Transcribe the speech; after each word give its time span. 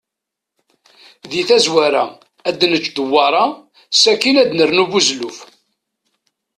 Di 1.29 1.41
tazwara, 1.47 2.05
ad 2.47 2.59
nečč 2.71 2.85
dewwaṛa, 2.95 3.45
sakin 4.01 4.35
ad 4.41 4.49
nernu 4.57 4.85
buzelluf. 4.91 5.37